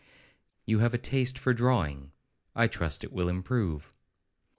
[0.65, 3.93] You have a taste for drawing,—I trust it will improve.